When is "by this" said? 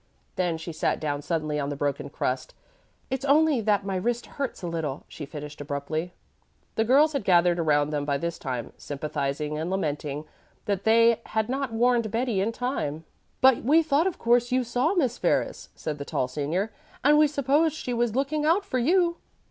8.03-8.39